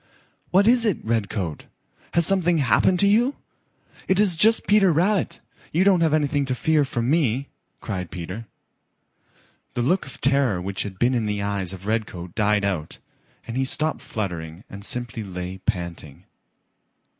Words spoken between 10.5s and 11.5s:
which had been in the